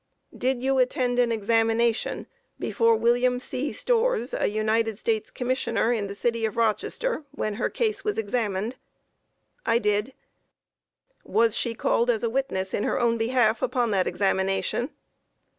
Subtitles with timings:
[0.31, 0.39] Q.
[0.39, 2.25] Did you attend an examination
[2.57, 3.39] before Wm.
[3.39, 3.71] C.
[3.71, 8.77] Storrs, a United States Commissioner, in the city of Rochester, when her case was examined?
[9.67, 9.73] A.
[9.73, 10.13] I did Q.
[11.23, 14.89] Was she called as a witness in her own behalf upon that examination?